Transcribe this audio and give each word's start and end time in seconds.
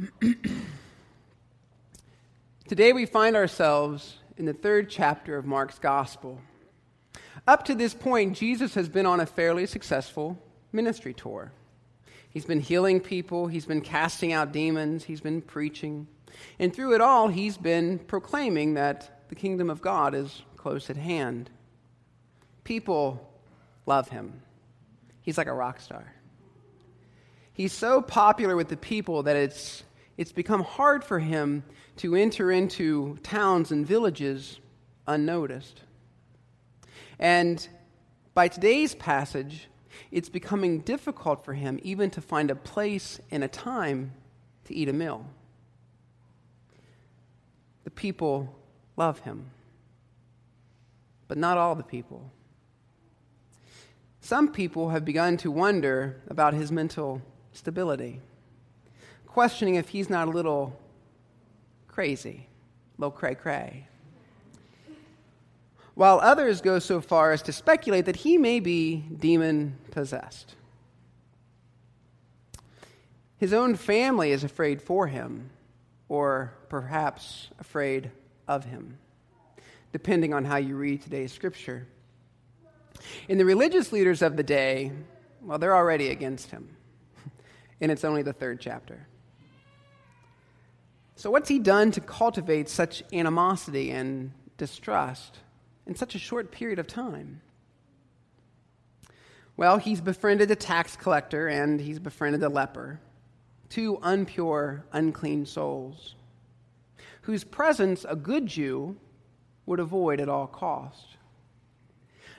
Today 2.68 2.92
we 2.92 3.04
find 3.04 3.36
ourselves 3.36 4.16
in 4.36 4.46
the 4.46 4.54
third 4.54 4.88
chapter 4.88 5.36
of 5.36 5.44
Mark's 5.44 5.78
Gospel. 5.78 6.40
Up 7.46 7.64
to 7.66 7.74
this 7.74 7.92
point, 7.92 8.36
Jesus 8.36 8.74
has 8.74 8.88
been 8.88 9.04
on 9.04 9.20
a 9.20 9.26
fairly 9.26 9.66
successful 9.66 10.42
ministry 10.72 11.12
tour. 11.12 11.52
He's 12.30 12.46
been 12.46 12.60
healing 12.60 13.00
people, 13.00 13.48
he's 13.48 13.66
been 13.66 13.82
casting 13.82 14.32
out 14.32 14.52
demons, 14.52 15.04
he's 15.04 15.20
been 15.20 15.42
preaching. 15.42 16.06
And 16.58 16.74
through 16.74 16.94
it 16.94 17.00
all, 17.00 17.28
he's 17.28 17.58
been 17.58 17.98
proclaiming 17.98 18.74
that 18.74 19.26
the 19.28 19.34
kingdom 19.34 19.68
of 19.68 19.82
God 19.82 20.14
is 20.14 20.42
close 20.56 20.88
at 20.88 20.96
hand. 20.96 21.50
People 22.64 23.28
love 23.84 24.08
him. 24.08 24.40
He's 25.20 25.36
like 25.36 25.48
a 25.48 25.52
rock 25.52 25.80
star. 25.80 26.14
He's 27.52 27.72
so 27.74 28.00
popular 28.00 28.56
with 28.56 28.68
the 28.68 28.76
people 28.78 29.24
that 29.24 29.36
it's, 29.36 29.82
it's 30.20 30.32
become 30.32 30.62
hard 30.62 31.02
for 31.02 31.18
him 31.18 31.64
to 31.96 32.14
enter 32.14 32.52
into 32.52 33.16
towns 33.22 33.72
and 33.72 33.86
villages 33.86 34.60
unnoticed. 35.08 35.80
And 37.18 37.66
by 38.34 38.48
today's 38.48 38.94
passage, 38.94 39.68
it's 40.10 40.28
becoming 40.28 40.80
difficult 40.80 41.42
for 41.42 41.54
him 41.54 41.80
even 41.82 42.10
to 42.10 42.20
find 42.20 42.50
a 42.50 42.54
place 42.54 43.18
and 43.30 43.42
a 43.42 43.48
time 43.48 44.12
to 44.66 44.74
eat 44.74 44.90
a 44.90 44.92
meal. 44.92 45.24
The 47.84 47.90
people 47.90 48.54
love 48.98 49.20
him, 49.20 49.46
but 51.28 51.38
not 51.38 51.56
all 51.56 51.74
the 51.74 51.82
people. 51.82 52.30
Some 54.20 54.52
people 54.52 54.90
have 54.90 55.06
begun 55.06 55.38
to 55.38 55.50
wonder 55.50 56.20
about 56.28 56.52
his 56.52 56.70
mental 56.70 57.22
stability, 57.52 58.20
questioning 59.30 59.76
if 59.76 59.88
he's 59.88 60.10
not 60.10 60.26
a 60.26 60.30
little 60.30 60.76
crazy, 61.86 62.48
a 62.98 63.00
little 63.00 63.12
cray 63.12 63.36
cray. 63.36 63.86
While 65.94 66.18
others 66.20 66.60
go 66.60 66.80
so 66.80 67.00
far 67.00 67.30
as 67.30 67.42
to 67.42 67.52
speculate 67.52 68.06
that 68.06 68.16
he 68.16 68.38
may 68.38 68.58
be 68.58 68.96
demon 68.96 69.76
possessed. 69.92 70.56
His 73.36 73.52
own 73.52 73.76
family 73.76 74.32
is 74.32 74.42
afraid 74.42 74.82
for 74.82 75.06
him, 75.06 75.50
or 76.08 76.52
perhaps 76.68 77.48
afraid 77.60 78.10
of 78.48 78.64
him, 78.64 78.98
depending 79.92 80.34
on 80.34 80.44
how 80.44 80.56
you 80.56 80.74
read 80.74 81.02
today's 81.02 81.32
scripture. 81.32 81.86
And 83.28 83.38
the 83.38 83.44
religious 83.44 83.92
leaders 83.92 84.22
of 84.22 84.36
the 84.36 84.42
day, 84.42 84.90
well, 85.40 85.58
they're 85.58 85.76
already 85.76 86.08
against 86.08 86.50
him. 86.50 86.68
And 87.82 87.90
it's 87.90 88.04
only 88.04 88.20
the 88.20 88.34
third 88.34 88.60
chapter. 88.60 89.06
So, 91.20 91.30
what's 91.30 91.50
he 91.50 91.58
done 91.58 91.90
to 91.90 92.00
cultivate 92.00 92.70
such 92.70 93.02
animosity 93.12 93.90
and 93.90 94.32
distrust 94.56 95.36
in 95.86 95.94
such 95.94 96.14
a 96.14 96.18
short 96.18 96.50
period 96.50 96.78
of 96.78 96.86
time? 96.86 97.42
Well, 99.54 99.76
he's 99.76 100.00
befriended 100.00 100.50
a 100.50 100.56
tax 100.56 100.96
collector 100.96 101.46
and 101.46 101.78
he's 101.78 101.98
befriended 101.98 102.42
a 102.42 102.48
leper, 102.48 103.00
two 103.68 103.98
unpure, 103.98 104.84
unclean 104.92 105.44
souls, 105.44 106.14
whose 107.20 107.44
presence 107.44 108.06
a 108.08 108.16
good 108.16 108.46
Jew 108.46 108.96
would 109.66 109.78
avoid 109.78 110.22
at 110.22 110.30
all 110.30 110.46
cost. 110.46 111.18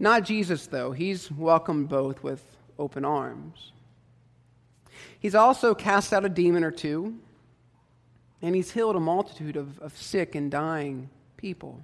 Not 0.00 0.24
Jesus, 0.24 0.66
though. 0.66 0.90
He's 0.90 1.30
welcomed 1.30 1.88
both 1.88 2.24
with 2.24 2.42
open 2.76 3.04
arms. 3.04 3.70
He's 5.20 5.36
also 5.36 5.76
cast 5.76 6.12
out 6.12 6.24
a 6.24 6.28
demon 6.28 6.64
or 6.64 6.72
two, 6.72 7.20
and 8.44 8.54
he's 8.54 8.70
healed 8.72 8.94
a 8.94 9.00
multitude 9.00 9.56
of, 9.56 9.78
of 9.78 9.96
sick 9.96 10.34
and 10.34 10.50
dying 10.50 11.08
people, 11.38 11.82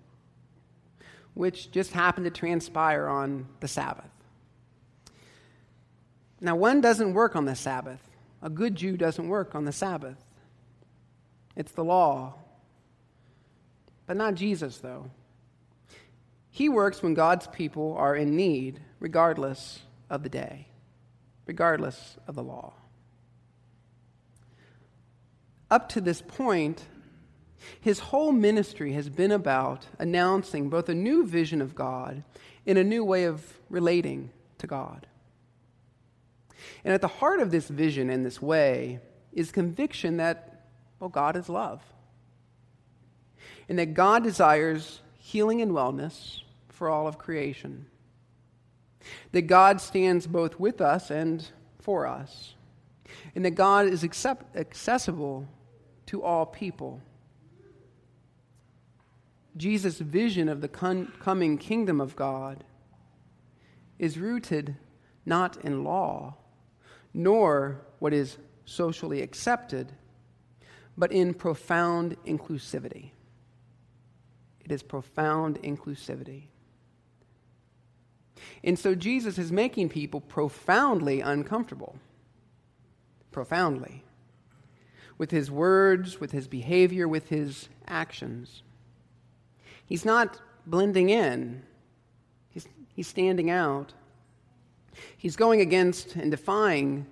which 1.32 1.70
just 1.70 1.92
happened 1.92 2.26
to 2.26 2.30
transpire 2.30 3.08
on 3.08 3.48
the 3.60 3.66
Sabbath. 3.66 4.10
Now, 6.38 6.56
one 6.56 6.82
doesn't 6.82 7.14
work 7.14 7.34
on 7.34 7.46
the 7.46 7.54
Sabbath. 7.54 8.02
A 8.42 8.50
good 8.50 8.74
Jew 8.74 8.98
doesn't 8.98 9.26
work 9.26 9.54
on 9.54 9.64
the 9.64 9.72
Sabbath. 9.72 10.22
It's 11.56 11.72
the 11.72 11.84
law. 11.84 12.34
But 14.06 14.18
not 14.18 14.34
Jesus, 14.34 14.78
though. 14.78 15.10
He 16.50 16.68
works 16.68 17.02
when 17.02 17.14
God's 17.14 17.46
people 17.46 17.94
are 17.96 18.14
in 18.14 18.36
need, 18.36 18.80
regardless 18.98 19.80
of 20.10 20.22
the 20.22 20.28
day, 20.28 20.66
regardless 21.46 22.18
of 22.26 22.34
the 22.34 22.42
law. 22.42 22.74
Up 25.70 25.88
to 25.90 26.00
this 26.00 26.20
point, 26.20 26.84
his 27.80 27.98
whole 27.98 28.32
ministry 28.32 28.92
has 28.92 29.08
been 29.08 29.30
about 29.30 29.86
announcing 29.98 30.68
both 30.68 30.88
a 30.88 30.94
new 30.94 31.26
vision 31.26 31.60
of 31.62 31.74
God 31.74 32.24
and 32.66 32.78
a 32.78 32.84
new 32.84 33.04
way 33.04 33.24
of 33.24 33.58
relating 33.68 34.30
to 34.58 34.66
God. 34.66 35.06
And 36.84 36.92
at 36.92 37.00
the 37.00 37.08
heart 37.08 37.40
of 37.40 37.50
this 37.50 37.68
vision 37.68 38.10
and 38.10 38.24
this 38.24 38.40
way 38.42 39.00
is 39.32 39.52
conviction 39.52 40.16
that, 40.16 40.66
well, 40.98 41.10
God 41.10 41.36
is 41.36 41.48
love. 41.48 41.82
And 43.68 43.78
that 43.78 43.94
God 43.94 44.24
desires 44.24 45.00
healing 45.18 45.62
and 45.62 45.70
wellness 45.70 46.40
for 46.68 46.88
all 46.88 47.06
of 47.06 47.18
creation. 47.18 47.86
That 49.32 49.42
God 49.42 49.80
stands 49.80 50.26
both 50.26 50.58
with 50.58 50.80
us 50.80 51.10
and 51.10 51.46
for 51.78 52.06
us. 52.06 52.54
And 53.34 53.44
that 53.44 53.52
God 53.52 53.86
is 53.86 54.02
accept- 54.02 54.56
accessible 54.56 55.46
to 56.10 56.24
all 56.24 56.44
people. 56.44 57.00
Jesus' 59.56 60.00
vision 60.00 60.48
of 60.48 60.60
the 60.60 60.66
con- 60.66 61.12
coming 61.20 61.56
kingdom 61.56 62.00
of 62.00 62.16
God 62.16 62.64
is 63.96 64.18
rooted 64.18 64.76
not 65.24 65.64
in 65.64 65.84
law, 65.84 66.34
nor 67.14 67.86
what 68.00 68.12
is 68.12 68.38
socially 68.64 69.22
accepted, 69.22 69.92
but 70.98 71.12
in 71.12 71.32
profound 71.32 72.16
inclusivity. 72.26 73.12
It 74.64 74.72
is 74.72 74.82
profound 74.82 75.62
inclusivity. 75.62 76.48
And 78.64 78.76
so 78.76 78.96
Jesus 78.96 79.38
is 79.38 79.52
making 79.52 79.90
people 79.90 80.20
profoundly 80.20 81.20
uncomfortable. 81.20 82.00
Profoundly. 83.30 84.02
With 85.20 85.30
his 85.30 85.50
words, 85.50 86.18
with 86.18 86.32
his 86.32 86.48
behavior, 86.48 87.06
with 87.06 87.28
his 87.28 87.68
actions. 87.86 88.62
He's 89.84 90.06
not 90.06 90.40
blending 90.66 91.10
in, 91.10 91.62
he's, 92.48 92.66
he's 92.94 93.06
standing 93.06 93.50
out. 93.50 93.92
He's 95.18 95.36
going 95.36 95.60
against 95.60 96.16
and 96.16 96.30
defying 96.30 97.04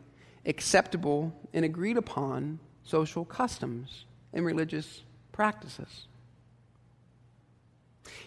acceptable 0.47 1.34
and 1.52 1.66
agreed 1.66 1.98
upon 1.98 2.60
social 2.82 3.26
customs 3.26 4.06
and 4.32 4.42
religious 4.47 5.02
practices. 5.30 6.06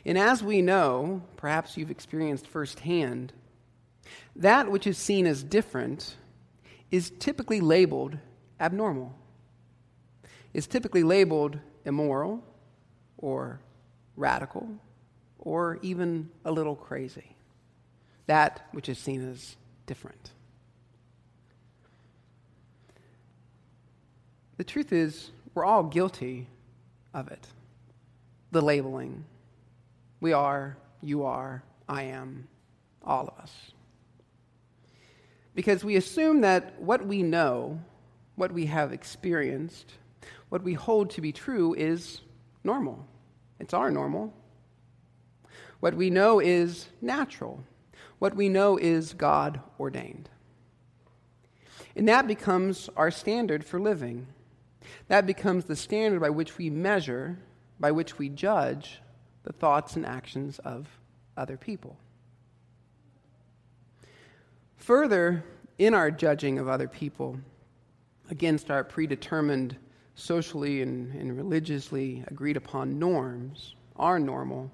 And 0.06 0.16
as 0.16 0.44
we 0.44 0.62
know, 0.62 1.24
perhaps 1.38 1.76
you've 1.76 1.90
experienced 1.90 2.46
firsthand, 2.46 3.34
that 4.36 4.70
which 4.70 4.86
is 4.86 5.00
seen 5.00 5.26
as 5.26 5.42
different 5.42 6.18
is 6.92 7.12
typically 7.18 7.62
labeled 7.62 8.20
abnormal, 8.60 9.16
is 10.54 10.68
typically 10.68 11.04
labeled 11.04 11.60
immoral 11.86 12.44
or 13.18 13.60
radical 14.16 14.70
or 15.40 15.80
even 15.82 16.30
a 16.46 16.52
little 16.52 16.76
crazy. 16.76 17.36
That 18.28 18.68
which 18.72 18.90
is 18.90 18.98
seen 18.98 19.30
as 19.30 19.56
different. 19.86 20.32
The 24.58 24.64
truth 24.64 24.94
is, 24.94 25.32
we're 25.54 25.66
all 25.66 25.84
guilty 25.84 26.48
of 27.14 27.30
it 27.30 27.48
the 28.52 28.62
labeling, 28.62 29.24
we 30.20 30.34
are, 30.34 30.78
you 31.02 31.24
are, 31.24 31.64
I 31.88 32.04
am, 32.04 32.48
all 33.04 33.28
of 33.28 33.42
us. 33.42 33.72
Because 35.56 35.84
we 35.84 35.96
assume 35.96 36.42
that 36.42 36.80
what 36.80 37.06
we 37.06 37.24
know, 37.24 37.80
what 38.36 38.52
we 38.52 38.66
have 38.68 38.92
experienced, 38.92 39.94
what 40.50 40.64
we 40.64 40.74
hold 40.74 41.10
to 41.12 41.22
be 41.22 41.32
true 41.32 41.74
is 41.74 42.22
normal. 42.64 43.06
It's 43.60 43.74
our 43.74 43.92
normal. 43.92 44.34
What 45.80 45.96
we 45.96 46.10
know 46.10 46.40
is 46.40 46.88
natural. 47.02 47.64
What 48.20 48.36
we 48.36 48.50
know 48.50 48.78
is 48.78 49.14
God 49.14 49.62
ordained. 49.80 50.30
And 51.96 52.08
that 52.08 52.28
becomes 52.28 52.90
our 52.96 53.12
standard 53.12 53.66
for 53.66 53.80
living. 53.80 54.28
That 55.08 55.26
becomes 55.26 55.66
the 55.66 55.76
standard 55.76 56.22
by 56.22 56.30
which 56.30 56.58
we 56.58 56.70
measure, 56.70 57.40
by 57.80 57.92
which 57.92 58.18
we 58.18 58.30
judge 58.30 59.02
the 59.44 59.54
thoughts 59.54 59.96
and 59.96 60.06
actions 60.06 60.60
of 60.60 60.88
other 61.36 61.58
people. 61.58 61.98
Further, 64.78 65.44
in 65.78 65.94
our 65.94 66.12
judging 66.12 66.60
of 66.60 66.68
other 66.68 66.88
people 66.88 67.40
against 68.30 68.70
our 68.70 68.84
predetermined 68.84 69.78
socially 70.16 70.82
and, 70.82 71.14
and 71.14 71.36
religiously 71.36 72.24
agreed 72.28 72.58
upon 72.58 73.00
norms 73.00 73.76
are 73.96 74.20
normal, 74.20 74.72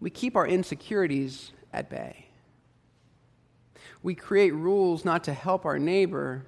we 0.00 0.10
keep 0.10 0.36
our 0.36 0.46
insecurities 0.46 1.52
at 1.72 1.90
bay. 1.90 2.26
We 4.02 4.14
create 4.14 4.54
rules 4.54 5.04
not 5.04 5.24
to 5.24 5.34
help 5.34 5.64
our 5.66 5.78
neighbor, 5.78 6.46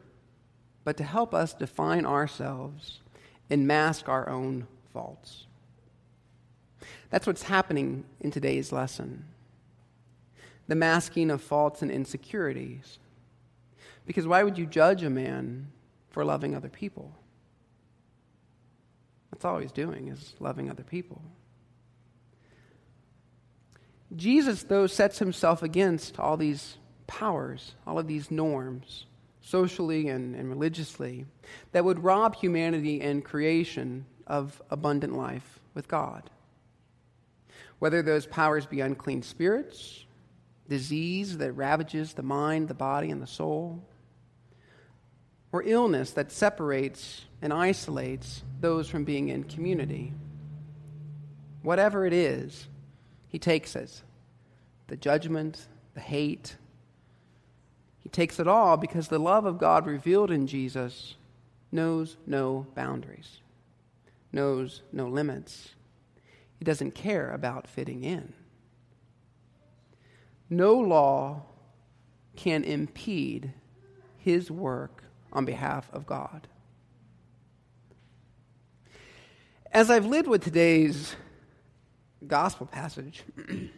but 0.85 0.97
to 0.97 1.05
help 1.05 1.35
us 1.35 1.53
define 1.53 2.07
ourselves 2.07 3.01
and 3.51 3.67
mask 3.67 4.09
our 4.09 4.29
own 4.29 4.67
faults. 4.93 5.47
That's 7.11 7.27
what's 7.27 7.43
happening 7.43 8.05
in 8.21 8.31
today's 8.31 8.73
lesson 8.73 9.27
the 10.69 10.75
masking 10.77 11.31
of 11.31 11.43
faults 11.43 11.83
and 11.83 11.91
insecurities. 11.91 12.99
Because 14.07 14.27
why 14.27 14.43
would 14.43 14.57
you 14.57 14.65
judge 14.65 15.03
a 15.03 15.11
man 15.11 15.67
for 16.13 16.25
loving 16.25 16.55
other 16.55 16.69
people? 16.69 17.13
That's 19.31 19.45
all 19.45 19.59
he's 19.59 19.73
doing 19.73 20.09
is 20.09 20.35
loving 20.39 20.71
other 20.71 20.85
people. 20.85 21.23
Jesus, 24.15 24.63
though, 24.63 24.87
sets 24.87 25.19
himself 25.19 25.63
against 25.63 26.19
all 26.19 26.37
these 26.37 26.77
powers, 27.07 27.75
all 27.87 27.99
of 27.99 28.07
these 28.07 28.31
norms, 28.31 29.07
socially 29.41 30.09
and, 30.09 30.37
and 30.37 30.49
religiously, 30.49 31.27
that 31.73 31.85
would 31.85 32.05
rob 32.05 32.37
humanity 32.37 33.01
and 33.01 33.25
creation 33.25 34.05
of 34.27 34.61
abundant 34.71 35.17
life 35.17 35.61
with 35.75 35.89
God. 35.89 36.31
Whether 37.79 38.03
those 38.03 38.27
powers 38.27 38.67
be 38.67 38.81
unclean 38.81 39.23
spirits, 39.23 40.05
disease 40.69 41.39
that 41.39 41.53
ravages 41.53 42.13
the 42.13 42.23
mind, 42.23 42.69
the 42.69 42.75
body, 42.75 43.11
and 43.11 43.21
the 43.21 43.27
soul, 43.27 43.83
or 45.53 45.63
illness 45.65 46.11
that 46.13 46.33
separates 46.33 47.27
and 47.43 47.53
isolates 47.53 48.43
those 48.61 48.89
from 48.89 49.05
being 49.05 49.29
in 49.29 49.45
community. 49.45 50.13
Whatever 51.63 52.07
it 52.07 52.13
is, 52.13 52.67
he 53.29 53.39
takes 53.39 53.77
it 53.77 54.03
the 54.89 54.97
judgment, 54.97 55.69
the 55.95 56.01
hate. 56.01 56.57
He 58.01 58.11
takes 58.11 58.39
it 58.39 58.47
all 58.47 58.77
because 58.77 59.09
the 59.09 59.19
love 59.19 59.47
of 59.47 59.59
God 59.59 59.87
revealed 59.87 60.31
in 60.31 60.47
Jesus 60.47 61.15
knows 61.71 62.19
no 62.27 62.67
boundaries, 62.75 63.41
knows 64.33 64.83
no 64.93 65.09
limits. 65.09 65.71
He 66.59 66.65
doesn't 66.65 66.95
care 66.95 67.31
about 67.31 67.67
fitting 67.67 68.05
in. 68.05 68.35
No 70.51 70.75
law 70.75 71.43
can 72.37 72.65
impede 72.65 73.55
his 74.19 74.51
work 74.51 75.05
on 75.33 75.45
behalf 75.45 75.89
of 75.93 76.07
God. 76.07 76.47
As 79.73 79.91
I've 79.91 80.05
lived 80.05 80.29
with 80.29 80.45
today's 80.45 81.17
gospel 82.27 82.67
passage 82.67 83.23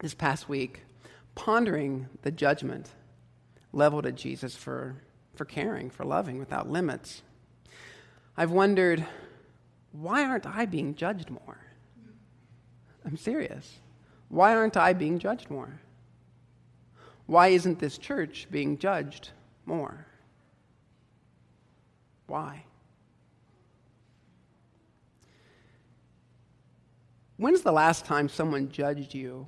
this 0.00 0.14
past 0.14 0.48
week, 0.48 0.82
pondering 1.36 2.08
the 2.22 2.32
judgment 2.32 2.90
leveled 3.72 4.06
at 4.06 4.16
Jesus 4.16 4.56
for, 4.56 4.96
for 5.36 5.44
caring, 5.44 5.90
for 5.90 6.04
loving 6.04 6.38
without 6.38 6.68
limits, 6.68 7.22
I've 8.36 8.50
wondered 8.50 9.06
why 9.92 10.24
aren't 10.24 10.46
I 10.46 10.66
being 10.66 10.94
judged 10.94 11.30
more? 11.30 11.58
I'm 13.04 13.16
serious. 13.16 13.76
Why 14.28 14.54
aren't 14.54 14.76
I 14.76 14.92
being 14.92 15.18
judged 15.18 15.50
more? 15.50 15.80
Why 17.26 17.48
isn't 17.48 17.78
this 17.78 17.96
church 17.96 18.48
being 18.50 18.76
judged 18.76 19.30
more? 19.64 20.07
Why? 22.28 22.62
When's 27.38 27.62
the 27.62 27.72
last 27.72 28.04
time 28.04 28.28
someone 28.28 28.70
judged 28.70 29.14
you 29.14 29.46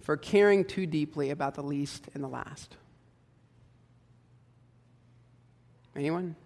for 0.00 0.16
caring 0.16 0.64
too 0.64 0.86
deeply 0.86 1.30
about 1.30 1.54
the 1.54 1.62
least 1.62 2.08
and 2.14 2.22
the 2.22 2.28
last? 2.28 2.76
Anyone? 5.96 6.36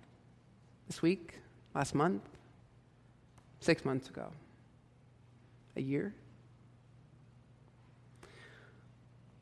This 0.87 1.03
week? 1.03 1.35
Last 1.75 1.95
month? 1.95 2.23
Six 3.61 3.85
months 3.85 4.09
ago? 4.09 4.31
A 5.77 5.81
year? 5.81 6.15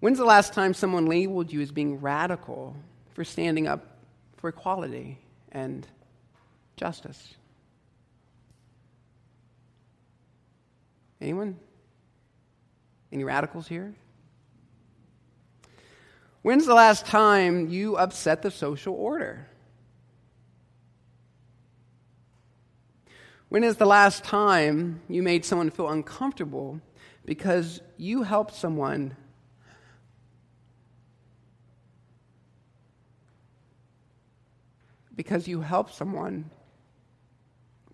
When's 0.00 0.18
the 0.18 0.24
last 0.24 0.54
time 0.54 0.72
someone 0.74 1.06
labeled 1.06 1.52
you 1.52 1.60
as 1.60 1.70
being 1.70 2.00
radical 2.00 2.74
for 3.14 3.22
standing 3.22 3.66
up 3.66 3.98
for 4.36 4.48
equality 4.48 5.18
and 5.52 5.86
justice? 6.76 7.34
Anyone? 11.20 11.58
Any 13.12 13.24
radicals 13.24 13.68
here? 13.68 13.94
When's 16.42 16.66
the 16.66 16.74
last 16.74 17.06
time 17.06 17.68
you 17.68 17.96
upset 17.96 18.42
the 18.42 18.50
social 18.50 18.94
order? 18.94 19.46
When 23.48 23.62
is 23.62 23.76
the 23.76 23.86
last 23.86 24.24
time 24.24 25.02
you 25.08 25.22
made 25.22 25.44
someone 25.44 25.70
feel 25.70 25.88
uncomfortable 25.88 26.80
because 27.24 27.80
you 27.96 28.22
helped 28.22 28.54
someone 28.54 29.16
because 35.14 35.46
you 35.46 35.60
helped 35.60 35.94
someone 35.94 36.50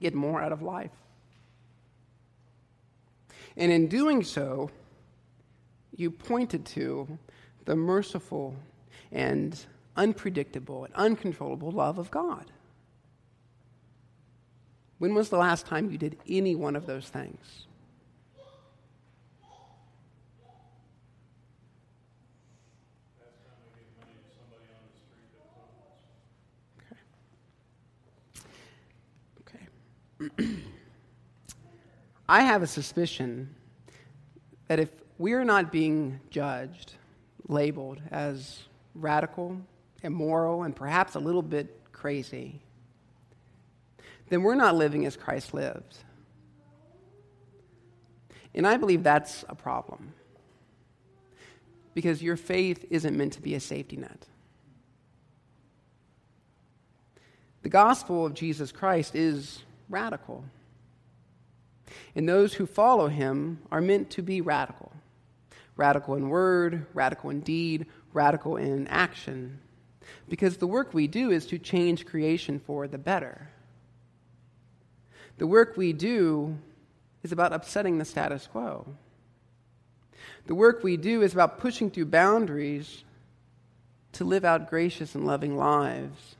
get 0.01 0.15
more 0.15 0.41
out 0.41 0.53
of 0.53 0.63
life. 0.63 0.91
And 3.57 3.73
in 3.73 3.89
doing 3.89 4.23
so, 4.23 4.71
you 5.97 6.11
pointed 6.11 6.65
to 6.67 7.19
the 7.65 7.75
merciful 7.75 8.57
and 9.11 9.59
unpredictable 9.97 10.85
and 10.85 10.95
uncontrollable 10.95 11.73
love 11.73 11.99
of 11.99 12.11
God. 12.11 12.53
When 14.99 15.15
was 15.15 15.29
the 15.29 15.39
last 15.39 15.67
time 15.67 15.91
you 15.91 15.99
did 15.99 16.17
any 16.29 16.55
one 16.55 16.77
of 16.77 16.87
those 16.87 17.09
things? 17.09 17.68
I 32.29 32.43
have 32.43 32.63
a 32.63 32.67
suspicion 32.67 33.55
that 34.69 34.79
if 34.79 34.91
we're 35.19 35.45
not 35.45 35.73
being 35.73 36.21
judged, 36.31 36.95
labeled 37.49 38.01
as 38.11 38.65
radical, 38.95 39.61
immoral, 40.03 40.63
and 40.63 40.75
perhaps 40.77 41.15
a 41.15 41.19
little 41.19 41.43
bit 41.43 41.75
crazy, 41.93 42.61
then 44.29 44.43
we're 44.43 44.55
not 44.55 44.75
living 44.75 45.07
as 45.07 45.17
Christ 45.17 45.55
lived. 45.55 45.99
And 48.55 48.67
I 48.67 48.77
believe 48.77 49.03
that's 49.03 49.45
a 49.49 49.55
problem. 49.55 50.13
Because 51.95 52.23
your 52.23 52.37
faith 52.37 52.85
isn't 52.91 53.17
meant 53.17 53.33
to 53.35 53.43
be 53.43 53.55
a 53.55 53.61
safety 53.61 53.97
net. 53.97 54.27
The 57.63 57.69
gospel 57.69 58.25
of 58.25 58.35
Jesus 58.35 58.71
Christ 58.71 59.15
is 59.15 59.63
radical. 59.89 60.45
And 62.15 62.29
those 62.29 62.55
who 62.55 62.67
follow 62.67 63.09
him 63.09 63.61
are 63.71 63.81
meant 63.81 64.11
to 64.11 64.23
be 64.23 64.41
radical 64.41 64.93
radical 65.79 66.17
in 66.17 66.29
word, 66.29 66.87
radical 66.93 67.31
in 67.31 67.41
deed, 67.41 67.87
radical 68.13 68.57
in 68.57 68.87
action. 68.89 69.61
Because 70.29 70.57
the 70.57 70.67
work 70.67 70.93
we 70.93 71.07
do 71.07 71.31
is 71.31 71.47
to 71.47 71.59
change 71.59 72.05
creation 72.05 72.59
for 72.59 72.89
the 72.89 72.99
better. 72.99 73.49
The 75.39 75.47
work 75.47 75.77
we 75.77 75.93
do 75.93 76.59
is 77.23 77.31
about 77.31 77.53
upsetting 77.53 77.99
the 77.99 78.05
status 78.05 78.47
quo. 78.47 78.87
The 80.47 80.55
work 80.55 80.83
we 80.83 80.97
do 80.97 81.23
is 81.23 81.33
about 81.33 81.61
pushing 81.61 81.91
through 81.91 82.07
boundaries 82.07 83.05
to 84.13 84.25
live 84.25 84.45
out 84.45 84.69
gracious 84.69 85.15
and 85.15 85.25
loving 85.27 85.57
lives 85.57 86.37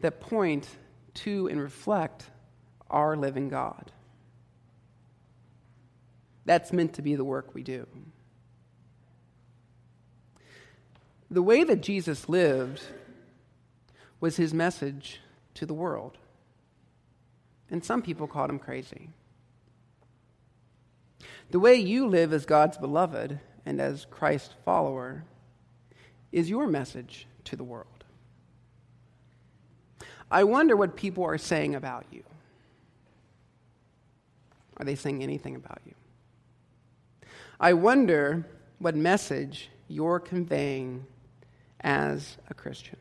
that 0.00 0.20
point 0.20 0.68
to 1.14 1.48
and 1.48 1.60
reflect 1.60 2.26
our 2.90 3.16
living 3.16 3.48
God. 3.48 3.92
That's 6.44 6.72
meant 6.72 6.94
to 6.94 7.02
be 7.02 7.14
the 7.14 7.24
work 7.24 7.54
we 7.54 7.62
do. 7.62 7.86
The 11.30 11.42
way 11.42 11.62
that 11.64 11.82
Jesus 11.82 12.28
lived 12.28 12.82
was 14.18 14.36
his 14.36 14.54
message 14.54 15.20
to 15.54 15.66
the 15.66 15.74
world. 15.74 16.16
And 17.70 17.84
some 17.84 18.00
people 18.00 18.26
called 18.26 18.48
him 18.48 18.58
crazy. 18.58 19.10
The 21.50 21.60
way 21.60 21.74
you 21.74 22.06
live 22.06 22.32
as 22.32 22.46
God's 22.46 22.78
beloved 22.78 23.40
and 23.66 23.80
as 23.80 24.06
Christ's 24.10 24.54
follower 24.64 25.24
is 26.32 26.48
your 26.48 26.66
message 26.66 27.26
to 27.44 27.56
the 27.56 27.64
world. 27.64 28.04
I 30.30 30.44
wonder 30.44 30.76
what 30.76 30.96
people 30.96 31.24
are 31.24 31.38
saying 31.38 31.74
about 31.74 32.06
you. 32.10 32.22
Are 34.78 34.84
they 34.84 34.94
saying 34.94 35.22
anything 35.22 35.56
about 35.56 35.80
you? 35.86 35.94
I 37.60 37.72
wonder 37.72 38.46
what 38.78 38.94
message 38.94 39.70
you're 39.88 40.20
conveying 40.20 41.04
as 41.80 42.36
a 42.48 42.54
Christian. 42.54 42.96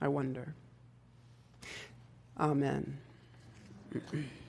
I 0.00 0.08
wonder. 0.08 0.54
Amen. 2.38 2.98